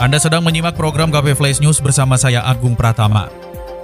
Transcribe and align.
Anda 0.00 0.16
sedang 0.16 0.40
menyimak 0.40 0.80
program 0.80 1.12
KP 1.12 1.36
Flash 1.36 1.60
News 1.60 1.76
bersama 1.76 2.16
saya 2.16 2.40
Agung 2.48 2.72
Pratama. 2.72 3.28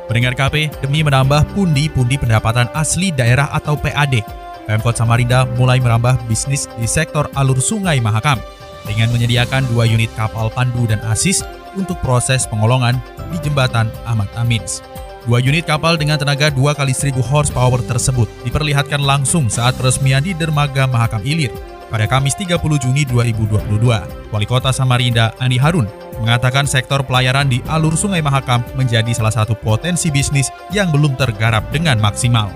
Pendengar 0.08 0.32
KP, 0.32 0.72
demi 0.80 1.04
menambah 1.04 1.44
pundi-pundi 1.52 2.16
pendapatan 2.16 2.72
asli 2.72 3.12
daerah 3.12 3.52
atau 3.52 3.76
PAD, 3.76 4.24
Pemkot 4.64 4.96
Samarinda 4.96 5.44
mulai 5.60 5.76
merambah 5.76 6.16
bisnis 6.24 6.72
di 6.80 6.88
sektor 6.88 7.28
alur 7.36 7.60
sungai 7.60 8.00
Mahakam 8.00 8.40
dengan 8.88 9.12
menyediakan 9.12 9.68
dua 9.68 9.84
unit 9.84 10.08
kapal 10.16 10.48
pandu 10.48 10.88
dan 10.88 11.04
asis 11.04 11.44
untuk 11.76 12.00
proses 12.00 12.48
pengolongan 12.48 12.96
di 13.28 13.36
jembatan 13.44 13.92
Ahmad 14.08 14.32
Amins. 14.40 14.80
Dua 15.28 15.36
unit 15.44 15.68
kapal 15.68 16.00
dengan 16.00 16.16
tenaga 16.16 16.48
2 16.48 16.80
kali 16.80 16.96
1000 16.96 17.12
horsepower 17.28 17.84
tersebut 17.84 18.30
diperlihatkan 18.48 19.04
langsung 19.04 19.52
saat 19.52 19.76
peresmian 19.76 20.24
di 20.24 20.32
Dermaga 20.32 20.88
Mahakam 20.88 21.20
Ilir 21.28 21.52
pada 21.90 22.06
Kamis 22.10 22.34
30 22.38 22.58
Juni 22.82 23.02
2022. 23.06 24.30
Wali 24.32 24.46
Kota 24.46 24.74
Samarinda, 24.74 25.34
Andi 25.38 25.58
Harun, 25.58 25.86
mengatakan 26.18 26.66
sektor 26.66 27.04
pelayaran 27.04 27.46
di 27.46 27.62
alur 27.70 27.94
Sungai 27.94 28.22
Mahakam 28.24 28.64
menjadi 28.74 29.12
salah 29.12 29.34
satu 29.34 29.54
potensi 29.54 30.10
bisnis 30.10 30.50
yang 30.74 30.90
belum 30.90 31.14
tergarap 31.14 31.68
dengan 31.70 31.98
maksimal. 32.00 32.50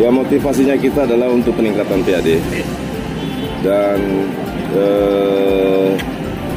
Ya 0.00 0.08
motivasinya 0.08 0.74
kita 0.80 1.04
adalah 1.04 1.28
untuk 1.28 1.54
peningkatan 1.60 2.00
PAD 2.02 2.28
dan 3.60 3.98
eh, 4.72 5.88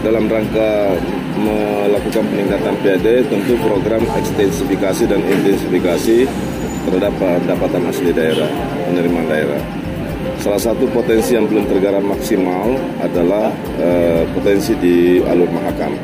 dalam 0.04 0.28
rangka 0.32 0.96
melakukan 1.40 2.24
peningkatan 2.28 2.76
PAD 2.80 3.08
tentu 3.28 3.54
program 3.60 4.04
ekstensifikasi 4.16 5.04
dan 5.12 5.20
intensifikasi 5.24 6.18
terhadap 6.84 7.14
pendapatan 7.16 7.84
asli 7.88 8.12
daerah, 8.12 8.48
penerimaan 8.88 9.28
daerah. 9.28 9.83
Salah 10.44 10.60
satu 10.60 10.84
potensi 10.92 11.40
yang 11.40 11.48
belum 11.48 11.72
tergarap 11.72 12.04
maksimal 12.04 12.76
adalah 13.00 13.48
uh, 13.80 14.28
potensi 14.36 14.76
di 14.76 15.24
alur 15.24 15.48
Mahakam. 15.48 15.96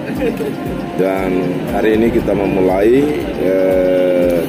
Dan 0.96 1.44
hari 1.76 2.00
ini 2.00 2.08
kita 2.08 2.32
memulai 2.32 3.04
uh, 3.44 4.40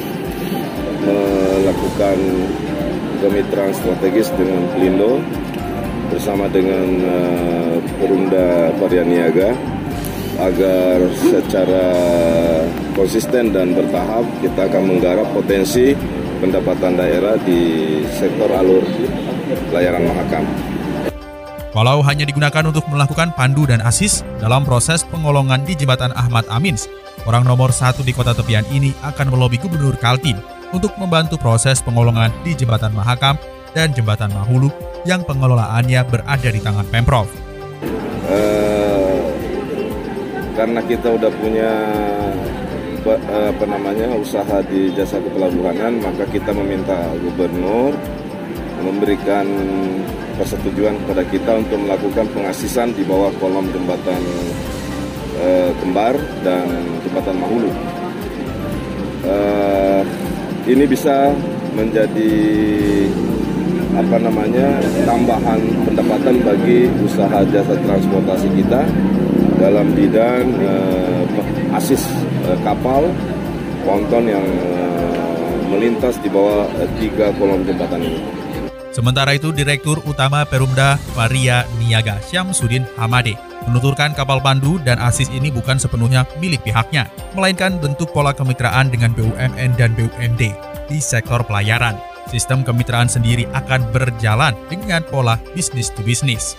melakukan 1.03 2.17
kemitraan 3.19 3.75
strategis 3.75 4.31
dengan 4.39 4.63
Pelindo 4.71 5.19
bersama 6.07 6.47
dengan 6.47 6.87
uh, 7.03 7.75
Perumda 7.99 8.71
Varian 8.79 9.11
Niaga 9.11 9.51
agar 10.39 11.03
secara 11.19 11.87
konsisten 12.95 13.51
dan 13.51 13.75
bertahap 13.75 14.23
kita 14.39 14.71
akan 14.71 14.87
menggarap 14.87 15.27
potensi 15.35 15.91
pendapatan 16.39 16.95
daerah 16.95 17.35
di 17.43 17.59
sektor 18.15 18.47
alur 18.55 18.87
pelayaran 19.69 20.03
Mahakam. 20.07 20.43
Walau 21.71 22.03
hanya 22.03 22.27
digunakan 22.27 22.67
untuk 22.67 22.83
melakukan 22.91 23.31
pandu 23.31 23.63
dan 23.63 23.79
asis 23.79 24.27
dalam 24.43 24.67
proses 24.67 25.07
pengolongan 25.07 25.63
di 25.63 25.71
Jembatan 25.71 26.11
Ahmad 26.19 26.43
Amins, 26.51 26.91
orang 27.23 27.47
nomor 27.47 27.71
satu 27.71 28.03
di 28.03 28.11
kota 28.11 28.35
tepian 28.35 28.67
ini 28.75 28.91
akan 29.07 29.31
melobi 29.31 29.55
Gubernur 29.55 29.95
Kaltim 29.95 30.35
untuk 30.75 30.91
membantu 30.99 31.39
proses 31.39 31.79
pengolongan 31.79 32.27
di 32.43 32.59
Jembatan 32.59 32.91
Mahakam 32.91 33.39
dan 33.71 33.95
Jembatan 33.95 34.35
Mahulu 34.35 34.67
yang 35.07 35.23
pengelolaannya 35.23 36.03
berada 36.11 36.49
di 36.51 36.59
tangan 36.59 36.83
Pemprov. 36.91 37.31
Uh, 38.27 39.31
karena 40.59 40.83
kita 40.83 41.07
udah 41.07 41.31
punya 41.39 41.71
apa 43.01 43.65
namanya 43.65 44.13
usaha 44.13 44.61
di 44.69 44.93
jasa 44.93 45.17
kepelabuhanan, 45.17 46.05
maka 46.05 46.21
kita 46.29 46.53
meminta 46.53 46.93
gubernur 47.17 47.97
memberikan 48.81 49.45
persetujuan 50.41 50.97
kepada 51.05 51.23
kita 51.29 51.51
untuk 51.61 51.79
melakukan 51.85 52.25
pengasisan 52.33 52.89
di 52.97 53.05
bawah 53.05 53.29
kolom 53.37 53.69
jembatan 53.69 54.21
e, 55.37 55.47
Kembar 55.77 56.17
dan 56.41 56.65
jembatan 57.05 57.35
Mahulu. 57.37 57.71
E, 59.21 59.35
ini 60.71 60.85
bisa 60.89 61.29
menjadi 61.77 62.33
apa 63.91 64.17
namanya 64.23 64.79
tambahan 65.03 65.59
pendapatan 65.83 66.35
bagi 66.47 66.87
usaha 67.03 67.43
jasa 67.51 67.75
transportasi 67.75 68.47
kita 68.55 68.81
dalam 69.59 69.93
bidang 69.93 70.47
e, 70.57 70.73
asis 71.75 72.01
e, 72.47 72.57
kapal 72.65 73.05
ponton 73.85 74.25
yang 74.25 74.41
e, 74.41 74.73
melintas 75.69 76.17
di 76.19 76.27
bawah 76.33 76.65
tiga 76.99 77.29
kolom 77.37 77.63
jembatan 77.63 78.01
ini. 78.03 78.21
Sementara 78.91 79.31
itu, 79.31 79.55
Direktur 79.55 80.03
Utama 80.03 80.43
Perumda 80.43 80.99
Varia 81.15 81.63
Niaga 81.79 82.19
Syamsuddin 82.27 82.83
Hamade 82.99 83.51
menuturkan 83.67 84.13
kapal 84.17 84.41
pandu 84.41 84.81
dan 84.81 84.97
asis 84.97 85.29
ini 85.29 85.53
bukan 85.53 85.77
sepenuhnya 85.77 86.25
milik 86.41 86.65
pihaknya, 86.65 87.09
melainkan 87.37 87.77
bentuk 87.77 88.09
pola 88.11 88.33
kemitraan 88.33 88.89
dengan 88.89 89.13
BUMN 89.13 89.77
dan 89.77 89.93
BUMD 89.93 90.41
di 90.89 90.99
sektor 90.99 91.45
pelayaran. 91.45 91.97
Sistem 92.29 92.63
kemitraan 92.63 93.11
sendiri 93.11 93.49
akan 93.51 93.91
berjalan 93.91 94.55
dengan 94.71 95.03
pola 95.03 95.35
bisnis 95.51 95.91
to 95.91 96.05
bisnis. 96.05 96.55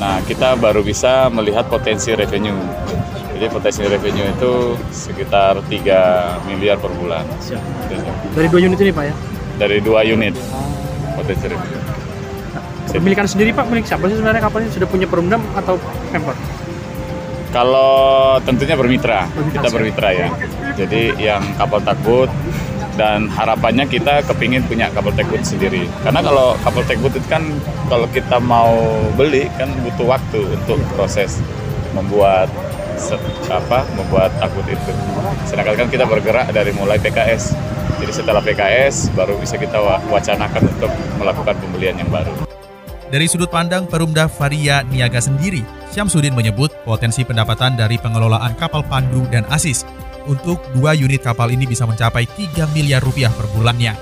Nah, 0.00 0.18
kita 0.26 0.58
baru 0.58 0.82
bisa 0.82 1.30
melihat 1.30 1.70
potensi 1.70 2.10
revenue. 2.14 2.56
Jadi 3.34 3.46
potensi 3.50 3.82
revenue 3.86 4.26
itu 4.30 4.78
sekitar 4.90 5.58
3 5.70 6.46
miliar 6.50 6.78
per 6.82 6.90
bulan. 6.98 7.22
Dari 8.34 8.48
dua 8.50 8.60
unit 8.62 8.78
ini 8.78 8.90
Pak 8.90 9.04
ya? 9.06 9.14
Dari 9.54 9.78
dua 9.78 10.02
unit 10.02 10.34
potensi 11.24 11.48
revenue. 11.48 11.82
Pemilikan 12.94 13.26
sendiri 13.26 13.50
Pak, 13.50 13.66
milik 13.72 13.88
siapa 13.88 14.06
sih 14.06 14.14
sebenarnya 14.20 14.44
kapalnya? 14.44 14.70
Sudah 14.70 14.86
punya 14.86 15.08
perumdam 15.08 15.42
atau 15.58 15.80
Pemkot? 16.14 16.36
Kalau 17.50 18.38
tentunya 18.46 18.78
bermitra, 18.78 19.26
kita 19.50 19.68
bermitra 19.72 20.10
ya. 20.14 20.28
Jadi 20.78 21.16
yang 21.18 21.42
kapal 21.58 21.82
takut 21.82 22.30
dan 22.94 23.26
harapannya 23.26 23.86
kita 23.90 24.22
kepingin 24.26 24.62
punya 24.66 24.90
kapal 24.94 25.10
takut 25.14 25.42
sendiri. 25.42 25.86
Karena 26.06 26.22
kalau 26.22 26.54
kapal 26.62 26.82
takut 26.86 27.10
itu 27.10 27.26
kan 27.26 27.42
kalau 27.90 28.06
kita 28.10 28.38
mau 28.38 28.74
beli 29.18 29.50
kan 29.58 29.70
butuh 29.82 30.18
waktu 30.18 30.40
untuk 30.50 30.78
proses 30.94 31.42
membuat 31.94 32.50
apa 33.50 33.84
membuat 33.98 34.32
takut 34.40 34.64
itu. 34.64 34.92
Sedangkan 35.44 35.84
kan 35.84 35.88
kita 35.92 36.04
bergerak 36.08 36.48
dari 36.54 36.72
mulai 36.72 36.96
PKS. 36.96 37.52
Jadi 38.00 38.12
setelah 38.12 38.40
PKS 38.40 39.12
baru 39.12 39.36
bisa 39.36 39.60
kita 39.60 39.76
wacanakan 40.08 40.62
untuk 40.72 40.90
melakukan 41.20 41.56
pembelian 41.60 41.96
yang 42.00 42.08
baru. 42.08 42.44
Dari 43.14 43.30
sudut 43.30 43.46
pandang 43.52 43.86
Perumda 43.86 44.26
Varia 44.26 44.82
Niaga 44.88 45.22
sendiri, 45.22 45.62
Syamsuddin 45.94 46.34
menyebut 46.34 46.72
potensi 46.82 47.22
pendapatan 47.22 47.78
dari 47.78 47.94
pengelolaan 47.94 48.58
kapal 48.58 48.82
pandu 48.82 49.22
dan 49.30 49.46
asis 49.54 49.86
untuk 50.26 50.58
dua 50.74 50.96
unit 50.96 51.22
kapal 51.22 51.52
ini 51.52 51.68
bisa 51.68 51.86
mencapai 51.86 52.26
3 52.26 52.74
miliar 52.74 53.04
rupiah 53.04 53.30
per 53.30 53.46
bulannya. 53.54 53.94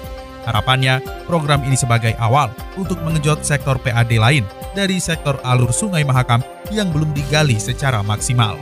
Harapannya, 0.43 0.99
program 1.29 1.63
ini 1.63 1.79
sebagai 1.79 2.17
awal 2.19 2.51
untuk 2.75 2.99
mengejut 3.05 3.47
sektor 3.47 3.79
PAD 3.79 4.19
lain 4.19 4.43
dari 4.75 4.99
sektor 4.99 5.39
alur 5.47 5.71
Sungai 5.71 6.03
Mahakam 6.03 6.43
yang 6.75 6.91
belum 6.91 7.15
digali 7.15 7.61
secara 7.61 8.03
maksimal. 8.03 8.59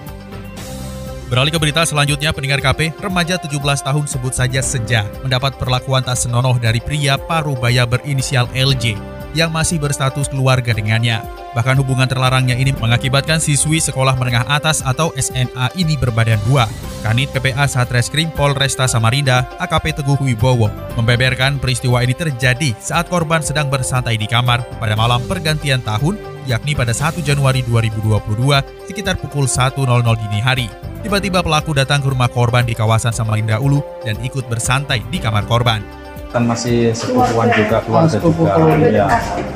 Beralih 1.30 1.54
ke 1.54 1.62
berita 1.62 1.86
selanjutnya, 1.86 2.34
pendengar 2.34 2.58
KP, 2.58 2.90
remaja 2.98 3.38
17 3.38 3.86
tahun 3.86 4.04
sebut 4.10 4.34
saja 4.34 4.58
Senja 4.66 5.06
mendapat 5.22 5.54
perlakuan 5.54 6.02
tak 6.02 6.18
senonoh 6.18 6.58
dari 6.58 6.82
pria 6.82 7.14
parubaya 7.14 7.86
berinisial 7.86 8.50
LJ 8.50 8.98
yang 9.38 9.54
masih 9.54 9.78
berstatus 9.78 10.26
keluarga 10.26 10.74
dengannya. 10.74 11.22
Bahkan 11.54 11.78
hubungan 11.78 12.10
terlarangnya 12.10 12.58
ini 12.58 12.74
mengakibatkan 12.74 13.38
siswi 13.38 13.78
sekolah 13.78 14.18
menengah 14.18 14.42
atas 14.50 14.82
atau 14.82 15.14
SMA 15.14 15.70
ini 15.78 15.94
berbadan 15.94 16.42
dua. 16.50 16.66
Kanit 17.06 17.30
PPA 17.30 17.70
Satreskrim 17.70 18.34
Polresta 18.34 18.90
Samarinda, 18.90 19.46
AKP 19.62 20.02
Teguh 20.02 20.18
Wibowo, 20.18 20.66
membeberkan 20.98 21.62
peristiwa 21.62 22.02
ini 22.02 22.10
terjadi 22.10 22.74
saat 22.82 23.06
korban 23.06 23.38
sedang 23.38 23.70
bersantai 23.70 24.18
di 24.18 24.26
kamar 24.26 24.66
pada 24.82 24.98
malam 24.98 25.22
pergantian 25.30 25.78
tahun, 25.78 26.18
yakni 26.50 26.74
pada 26.74 26.90
1 26.90 27.22
Januari 27.22 27.62
2022 27.62 28.90
sekitar 28.90 29.14
pukul 29.22 29.46
1.00 29.46 29.78
dini 30.26 30.42
hari. 30.42 30.89
Tiba-tiba 31.00 31.40
pelaku 31.40 31.72
datang 31.72 32.04
ke 32.04 32.12
rumah 32.12 32.28
korban 32.28 32.60
di 32.60 32.76
kawasan 32.76 33.16
Samarinda 33.16 33.56
Ulu 33.56 33.80
dan 34.04 34.20
ikut 34.20 34.44
bersantai 34.52 35.00
di 35.08 35.16
kamar 35.16 35.48
korban. 35.48 35.80
Kan 36.28 36.44
masih 36.44 36.92
sepupuan 36.92 37.48
juga 37.56 37.80
keluarga 37.82 38.20
oh, 38.20 38.30
juga, 38.30 38.86
ya, 38.92 39.08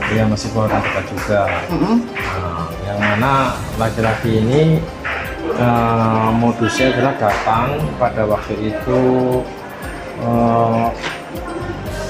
dia 0.09 0.25
masih 0.25 0.49
keluarga 0.51 0.81
kita 0.81 1.01
juga. 1.07 1.41
Mm 1.69 1.79
-hmm. 1.79 1.97
nah, 2.17 2.67
yang 2.89 2.99
mana 2.99 3.33
laki-laki 3.77 4.41
ini 4.41 4.81
uh, 5.61 6.33
modusnya 6.33 6.97
adalah 6.97 7.15
datang 7.21 7.77
pada 8.01 8.25
waktu 8.25 8.75
itu 8.75 9.01
uh, 10.25 10.89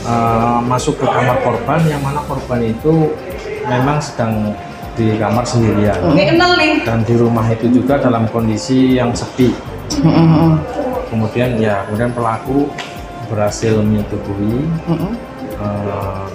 uh, 0.06 0.58
masuk 0.62 0.94
ke 1.02 1.06
kamar 1.10 1.42
korban 1.42 1.80
yang 1.90 2.00
mana 2.00 2.22
korban 2.24 2.62
itu 2.62 3.12
memang 3.66 3.98
sedang 3.98 4.54
di 4.94 5.18
kamar 5.18 5.44
sendirian. 5.46 5.98
Dan 6.86 7.02
di 7.02 7.14
rumah 7.18 7.46
itu 7.50 7.66
juga 7.70 7.98
dalam 7.98 8.30
kondisi 8.30 8.94
yang 8.98 9.10
sepi. 9.14 9.50
Kemudian 11.10 11.58
ya 11.62 11.86
kemudian 11.86 12.10
pelaku 12.10 12.66
berhasil 13.30 13.78
menyetubuhi 13.82 14.66
uh, 15.58 16.26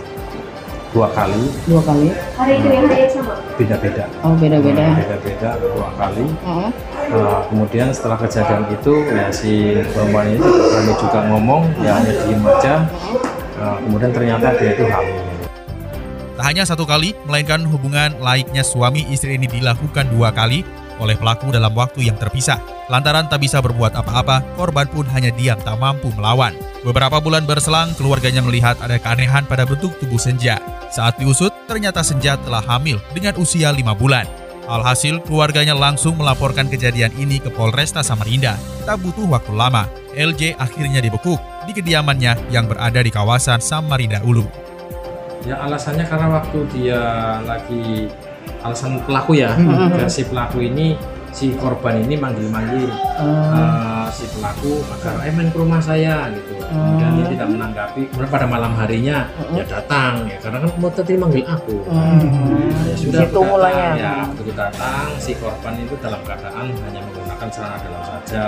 dua 0.92 1.08
kali. 1.14 1.44
Dua 1.68 1.82
kali. 1.84 2.08
Hari 2.36 2.54
itu 2.60 2.68
yang 2.72 2.86
hari 2.88 3.02
yang 3.06 3.12
sama. 3.14 3.34
beda-beda. 3.60 4.06
Oh 4.24 4.34
beda-beda. 4.40 4.86
Beda-beda 4.98 5.50
dua 5.60 5.90
kali. 6.00 6.26
Heeh. 6.28 6.72
Uh, 7.10 7.42
kemudian 7.50 7.90
setelah 7.90 8.22
kejadian 8.22 8.70
itu 8.70 8.94
ya 9.10 9.28
si 9.34 9.82
perempuan 9.92 10.30
ini 10.30 10.38
tidak 10.38 10.62
berani 10.70 10.94
juga 11.02 11.20
ngomong 11.26 11.62
ya 11.82 11.92
hanya 11.98 12.14
diem 12.24 12.44
aja. 12.46 12.74
Uh, 13.60 13.76
kemudian 13.84 14.12
ternyata 14.16 14.48
dia 14.56 14.72
itu 14.72 14.86
hamil 14.88 15.29
Tak 16.40 16.56
hanya 16.56 16.64
satu 16.64 16.88
kali, 16.88 17.12
melainkan 17.28 17.68
hubungan 17.68 18.16
laiknya 18.24 18.64
suami 18.64 19.04
istri 19.12 19.36
ini 19.36 19.44
dilakukan 19.44 20.08
dua 20.08 20.32
kali 20.32 20.64
oleh 21.04 21.20
pelaku 21.20 21.52
dalam 21.52 21.76
waktu 21.76 22.08
yang 22.08 22.16
terpisah. 22.16 22.64
Lantaran 22.88 23.28
tak 23.28 23.44
bisa 23.44 23.60
berbuat 23.60 23.92
apa-apa, 23.92 24.56
korban 24.56 24.88
pun 24.88 25.04
hanya 25.12 25.36
diam 25.36 25.60
tak 25.60 25.76
mampu 25.76 26.08
melawan. 26.16 26.56
Beberapa 26.88 27.20
bulan 27.20 27.44
berselang, 27.44 27.92
keluarganya 28.00 28.40
melihat 28.40 28.80
ada 28.80 28.96
keanehan 28.96 29.44
pada 29.52 29.68
bentuk 29.68 29.92
tubuh 30.00 30.16
Senja. 30.16 30.64
Saat 30.88 31.20
diusut, 31.20 31.52
ternyata 31.68 32.08
Senja 32.08 32.40
telah 32.40 32.64
hamil 32.64 33.04
dengan 33.12 33.36
usia 33.36 33.76
lima 33.76 33.92
bulan. 33.92 34.24
Alhasil, 34.64 35.20
keluarganya 35.28 35.76
langsung 35.76 36.16
melaporkan 36.16 36.72
kejadian 36.72 37.12
ini 37.20 37.44
ke 37.44 37.52
Polresta 37.52 38.00
Samarinda. 38.00 38.56
Tak 38.88 39.04
butuh 39.04 39.28
waktu 39.28 39.52
lama, 39.52 39.92
LJ 40.16 40.56
akhirnya 40.56 41.04
dibekuk 41.04 41.44
di 41.68 41.76
kediamannya 41.76 42.48
yang 42.48 42.64
berada 42.64 43.04
di 43.04 43.12
kawasan 43.12 43.60
Samarinda 43.60 44.24
Ulu. 44.24 44.70
Ya 45.48 45.56
alasannya 45.64 46.06
karena 46.08 46.28
waktu 46.32 46.58
dia 46.76 47.02
lagi 47.44 48.10
alasan 48.64 49.00
pelaku 49.08 49.40
ya. 49.40 49.56
Versi 49.96 50.28
pelaku 50.28 50.64
ini 50.66 50.98
si 51.30 51.54
korban 51.54 52.02
ini 52.02 52.18
manggil-manggil. 52.18 52.90
Eh, 52.90 54.08
si 54.10 54.26
pelaku 54.34 54.82
agar 54.90 55.22
eh 55.24 55.32
main 55.32 55.54
ke 55.54 55.58
rumah 55.62 55.80
saya 55.80 56.28
gitu. 56.34 56.58
Kemudian 56.70 57.12
dia 57.22 57.26
tidak 57.38 57.48
menanggapi. 57.54 58.02
Kemudian 58.10 58.32
pada 58.34 58.48
malam 58.50 58.74
harinya 58.76 59.30
ya 59.54 59.64
datang 59.66 60.26
ya 60.28 60.38
karena 60.42 60.58
kan 60.66 60.70
mau 60.82 60.90
tadi 60.92 61.14
manggil 61.16 61.46
aku. 61.46 61.78
Nah, 61.88 62.18
ya 62.86 62.96
sudah 62.98 63.20
Situ 63.26 63.40
aku 63.40 63.56
datang, 63.62 63.94
ya 63.96 64.14
begitu 64.34 64.58
datang 64.58 65.08
si 65.22 65.32
korban 65.38 65.74
itu 65.80 65.96
dalam 66.02 66.22
keadaan 66.26 66.66
hanya 66.74 67.00
menggunakan 67.06 67.48
celana 67.54 67.78
dalam 67.80 68.02
saja. 68.04 68.46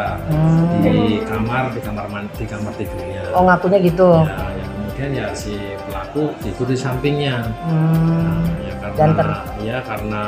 Di 0.81 1.21
kamar 1.23 1.63
di 1.71 1.81
kamar 1.85 2.05
mandi 2.09 2.33
di 2.35 2.45
kamar 2.49 2.73
tidurnya. 2.75 3.23
Oh 3.31 3.45
ngakunya 3.45 3.79
gitu. 3.85 4.09
Ya, 4.25 4.37
ya 4.57 4.60
kemudian 5.01 5.18
ya 5.18 5.33
si 5.33 5.57
pelaku 5.89 6.30
tidur 6.45 6.69
di 6.69 6.77
sampingnya 6.77 7.42
Hmm. 7.65 8.45
ya 8.62 8.74
karena 8.94 9.25
ya 9.57 9.77
karena 9.81 10.24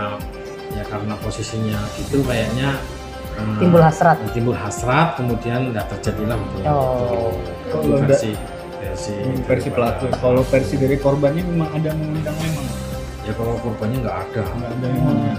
ya 0.74 0.84
karena 0.90 1.14
posisinya 1.22 1.78
gitu 1.94 2.26
kayaknya 2.26 2.82
eh, 3.38 3.58
timbul 3.62 3.86
hasrat 3.86 4.18
timbul 4.34 4.58
hasrat 4.58 5.14
kemudian 5.14 5.70
ya 5.78 5.86
terjadilah 5.86 6.42
hubungan 6.42 6.74
Oh. 6.74 7.30
itu 7.70 7.78
itu 7.86 7.96
versi 8.02 8.32
versi 8.82 9.16
versi 9.46 9.70
pelaku 9.70 10.10
kalau 10.18 10.42
versi 10.42 10.74
dari 10.82 10.98
korbannya 10.98 11.46
memang 11.46 11.70
ada 11.70 11.94
mengundang 11.94 12.34
memang 12.42 12.66
ya 13.30 13.34
kalau 13.38 13.54
korbannya 13.62 13.98
nggak 14.02 14.18
ada 14.26 14.42
nggak 14.42 14.72
ada 14.74 14.86
yang 14.90 15.02
mengundang. 15.06 15.38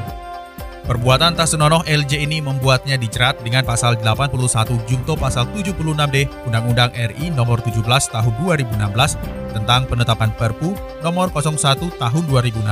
Perbuatan 0.84 1.32
tak 1.32 1.48
senonoh 1.48 1.80
LJ 1.88 2.28
ini 2.28 2.44
membuatnya 2.44 3.00
dijerat 3.00 3.40
dengan 3.40 3.64
pasal 3.64 3.96
81 4.04 4.36
Jungto 4.84 5.16
pasal 5.16 5.48
76D 5.56 6.28
Undang-Undang 6.44 6.92
RI 6.92 7.32
nomor 7.32 7.64
17 7.64 7.80
tahun 8.12 8.32
2016 8.44 9.56
tentang 9.56 9.88
penetapan 9.88 10.28
Perpu 10.36 10.76
nomor 11.00 11.32
01 11.32 11.56
tahun 11.88 12.22
2016. 12.28 12.68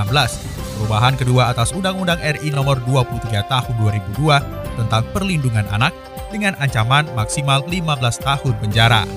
Perubahan 0.76 1.17
kedua 1.17 1.56
atas 1.56 1.73
Undang-Undang 1.73 2.20
RI 2.20 2.53
nomor 2.53 2.85
23 2.85 3.49
tahun 3.49 3.75
2002 3.81 4.76
tentang 4.76 5.03
perlindungan 5.17 5.65
anak 5.73 5.97
dengan 6.29 6.53
ancaman 6.61 7.08
maksimal 7.17 7.65
15 7.65 7.97
tahun 8.20 8.55
penjara. 8.61 9.08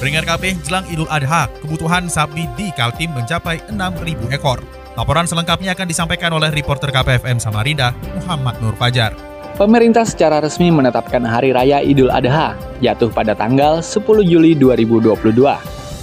Peringkat 0.00 0.24
KP 0.24 0.44
jelang 0.64 0.88
Idul 0.88 1.10
Adha, 1.12 1.52
kebutuhan 1.60 2.08
sapi 2.08 2.48
di 2.56 2.72
Kaltim 2.72 3.12
mencapai 3.12 3.60
6.000 3.68 4.32
ekor. 4.32 4.77
Laporan 4.98 5.30
selengkapnya 5.30 5.78
akan 5.78 5.86
disampaikan 5.86 6.34
oleh 6.34 6.50
reporter 6.50 6.90
KPFM 6.90 7.38
Samarinda, 7.38 7.94
Muhammad 8.18 8.58
Nur 8.58 8.74
Fajar. 8.74 9.14
Pemerintah 9.54 10.02
secara 10.02 10.42
resmi 10.42 10.74
menetapkan 10.74 11.22
Hari 11.22 11.54
Raya 11.54 11.78
Idul 11.78 12.10
Adha 12.10 12.58
jatuh 12.82 13.06
pada 13.06 13.30
tanggal 13.38 13.78
10 13.78 13.94
Juli 14.26 14.58
2022. 14.58 15.14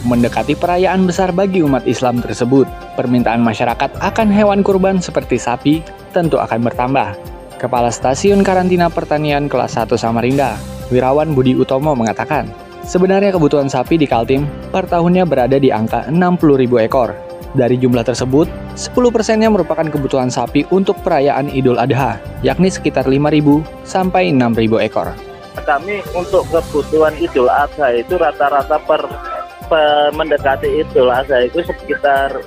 Mendekati 0.08 0.56
perayaan 0.56 1.04
besar 1.04 1.36
bagi 1.36 1.60
umat 1.60 1.84
Islam 1.84 2.24
tersebut, 2.24 2.72
permintaan 2.96 3.44
masyarakat 3.44 4.00
akan 4.00 4.32
hewan 4.32 4.64
kurban 4.64 5.04
seperti 5.04 5.44
sapi 5.44 5.84
tentu 6.16 6.40
akan 6.40 6.64
bertambah. 6.64 7.20
Kepala 7.60 7.92
Stasiun 7.92 8.48
Karantina 8.48 8.88
Pertanian 8.88 9.52
kelas 9.52 9.76
1 9.76 9.92
Samarinda, 10.00 10.56
Wirawan 10.88 11.36
Budi 11.36 11.52
Utomo 11.52 12.00
mengatakan, 12.00 12.48
sebenarnya 12.88 13.36
kebutuhan 13.36 13.68
sapi 13.68 14.00
di 14.00 14.08
Kaltim 14.08 14.48
per 14.72 14.88
tahunnya 14.88 15.28
berada 15.28 15.60
di 15.60 15.68
angka 15.68 16.08
60.000 16.08 16.88
ekor. 16.88 17.35
Dari 17.56 17.80
jumlah 17.80 18.04
tersebut, 18.04 18.52
10 18.76 19.16
persennya 19.16 19.48
merupakan 19.48 19.88
kebutuhan 19.88 20.28
sapi 20.28 20.68
untuk 20.76 21.00
perayaan 21.00 21.48
Idul 21.48 21.80
Adha, 21.80 22.20
yakni 22.44 22.68
sekitar 22.68 23.08
5.000 23.08 23.64
sampai 23.88 24.36
6.000 24.36 24.84
ekor. 24.84 25.16
kami 25.64 26.04
untuk 26.12 26.44
kebutuhan 26.52 27.16
Idul 27.16 27.48
Adha 27.48 27.96
itu 27.96 28.20
rata-rata 28.20 28.76
per, 28.84 29.08
per 29.72 30.12
mendekati 30.12 30.84
Idul 30.84 31.08
Adha 31.08 31.48
itu 31.48 31.64
sekitar 31.64 32.44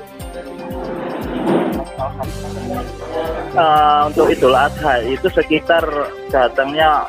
eh, 3.57 4.01
untuk 4.05 4.29
Idul 4.29 4.53
Adha 4.53 5.01
itu 5.09 5.27
sekitar 5.33 5.89
datangnya 6.29 7.09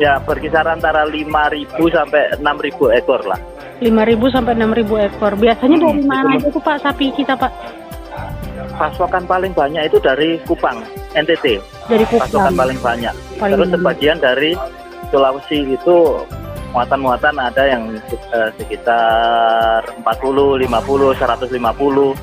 ya 0.00 0.18
berkisar 0.24 0.66
antara 0.66 1.04
5.000 1.04 1.68
sampai 1.76 2.32
6.000 2.40 2.98
ekor 2.98 3.22
lah. 3.28 3.53
5.000 3.82 4.34
sampai 4.34 4.52
6.000 4.54 5.06
ekor. 5.10 5.32
Biasanya 5.34 5.76
dari 5.82 6.00
Hmm, 6.00 6.06
mana 6.06 6.30
itu 6.38 6.48
itu 6.50 6.58
Pak 6.62 6.76
sapi 6.82 7.06
kita 7.14 7.34
Pak? 7.34 7.52
Pasokan 8.74 9.22
paling 9.26 9.54
banyak 9.54 9.86
itu 9.86 9.98
dari 10.02 10.34
Kupang, 10.46 10.82
NTT. 11.14 11.62
Dari 11.86 12.04
Pasokan 12.10 12.50
Kupang. 12.50 12.54
paling 12.58 12.78
banyak. 12.82 13.14
Paling 13.38 13.54
Terus 13.58 13.70
sebagian 13.78 14.18
dari 14.18 14.50
Sulawesi 15.14 15.78
itu 15.78 15.96
muatan-muatan 16.74 17.38
ada 17.38 17.62
yang 17.70 17.82
eh, 18.34 18.50
sekitar 18.58 19.86
40, 20.02 20.58
50, 20.66 21.14
150. 21.14 22.18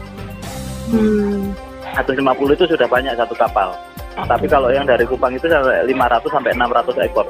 Hmm. 0.92 1.56
150 1.96 2.56
itu 2.60 2.66
sudah 2.68 2.88
banyak 2.88 3.16
satu 3.16 3.36
kapal. 3.36 3.72
Tapi 4.12 4.44
kalau 4.52 4.68
yang 4.75 4.84
dari 4.84 5.08
Kupang 5.08 5.32
itu 5.32 5.48
sampai 5.48 5.88
500 5.88 6.28
sampai 6.36 6.52
600 6.52 7.08
ekor. 7.08 7.28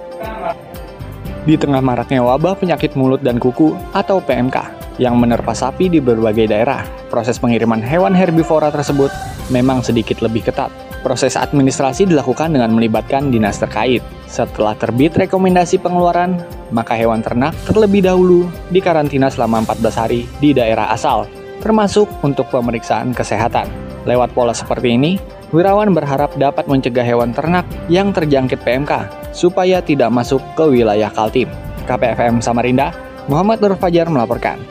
Di 1.41 1.57
tengah 1.57 1.81
maraknya 1.81 2.21
wabah 2.21 2.53
penyakit 2.53 2.93
mulut 2.93 3.25
dan 3.25 3.41
kuku 3.41 3.73
atau 3.97 4.21
PMK 4.21 4.81
yang 5.01 5.17
menerpa 5.17 5.57
sapi 5.57 5.89
di 5.89 5.97
berbagai 5.97 6.53
daerah, 6.53 6.85
proses 7.09 7.41
pengiriman 7.41 7.81
hewan 7.81 8.13
herbivora 8.13 8.69
tersebut 8.69 9.09
memang 9.49 9.81
sedikit 9.81 10.21
lebih 10.21 10.45
ketat. 10.45 10.69
Proses 11.01 11.33
administrasi 11.33 12.05
dilakukan 12.05 12.53
dengan 12.53 12.77
melibatkan 12.77 13.33
dinas 13.33 13.57
terkait. 13.57 14.05
Setelah 14.29 14.77
terbit 14.77 15.17
rekomendasi 15.17 15.81
pengeluaran, 15.81 16.37
maka 16.69 16.93
hewan 16.93 17.25
ternak 17.25 17.57
terlebih 17.65 18.05
dahulu 18.05 18.45
dikarantina 18.69 19.33
selama 19.33 19.65
14 19.65 19.97
hari 19.97 20.29
di 20.37 20.53
daerah 20.53 20.93
asal, 20.93 21.25
termasuk 21.65 22.05
untuk 22.21 22.45
pemeriksaan 22.53 23.17
kesehatan. 23.17 23.65
Lewat 24.05 24.29
pola 24.37 24.53
seperti 24.53 24.93
ini, 24.93 25.17
Wirawan 25.49 25.91
berharap 25.91 26.37
dapat 26.37 26.69
mencegah 26.69 27.03
hewan 27.03 27.33
ternak 27.33 27.65
yang 27.89 28.13
terjangkit 28.13 28.61
PMK 28.63 29.20
supaya 29.31 29.83
tidak 29.83 30.11
masuk 30.11 30.39
ke 30.53 30.63
wilayah 30.67 31.11
Kaltim. 31.11 31.51
KPFM 31.87 32.39
Samarinda, 32.39 32.93
Muhammad 33.27 33.59
Nur 33.59 33.75
Fajar 33.75 34.07
melaporkan. 34.07 34.61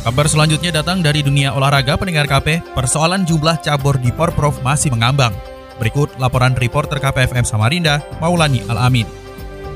Kabar 0.00 0.26
selanjutnya 0.26 0.80
datang 0.80 1.04
dari 1.04 1.20
dunia 1.20 1.52
olahraga 1.52 1.92
pendengar 2.00 2.24
KP, 2.24 2.72
persoalan 2.72 3.28
jumlah 3.28 3.60
cabur 3.60 4.00
di 4.00 4.08
Porprov 4.08 4.56
masih 4.64 4.88
mengambang. 4.92 5.32
Berikut 5.76 6.12
laporan 6.16 6.56
reporter 6.56 6.96
KPFM 7.00 7.44
Samarinda, 7.44 8.00
Maulani 8.20 8.64
Al-Amin. 8.68 9.04